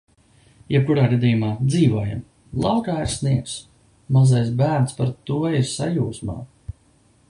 Jebkurā 0.75 1.03
gadījumā- 1.11 1.49
dzīvojam! 1.73 2.23
laukā 2.65 2.97
ir 3.03 3.13
sniegs. 3.19 3.55
mazais 4.19 4.53
bērns 4.65 5.01
par 5.03 5.17
to 5.31 5.43
ir 5.61 5.71
sajūsmā. 5.79 6.41